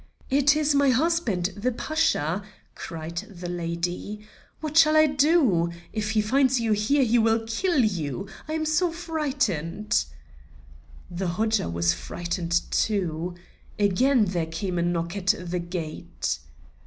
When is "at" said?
15.15-15.35